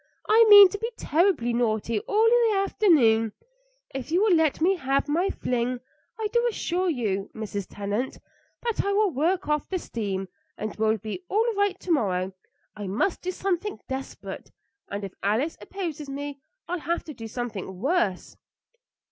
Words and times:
I 0.27 0.45
mean 0.49 0.67
to 0.69 0.79
be 0.79 0.89
terribly 0.97 1.53
naughty 1.53 1.99
all 1.99 2.25
the 2.25 2.55
afternoon. 2.57 3.33
If 3.93 4.11
you 4.11 4.23
will 4.23 4.33
let 4.33 4.59
me 4.59 4.77
have 4.77 5.07
my 5.07 5.29
fling, 5.29 5.79
I 6.19 6.25
do 6.33 6.43
assure 6.49 6.89
you, 6.89 7.29
Mrs. 7.35 7.67
Tennant, 7.69 8.17
that 8.63 8.83
I 8.83 8.93
will 8.93 9.11
work 9.11 9.47
off 9.47 9.69
the 9.69 9.77
steam, 9.77 10.27
and 10.57 10.75
will 10.77 10.97
be 10.97 11.23
all 11.29 11.45
right 11.53 11.79
to 11.81 11.91
morrow. 11.91 12.33
I 12.75 12.87
must 12.87 13.21
do 13.21 13.29
something 13.29 13.79
desperate, 13.87 14.49
and 14.89 15.03
if 15.03 15.13
Alice 15.21 15.55
opposes 15.61 16.09
me 16.09 16.41
I'll 16.67 16.79
have 16.79 17.03
to 17.03 17.13
do 17.13 17.27
something 17.27 17.79
worse." 17.79 18.35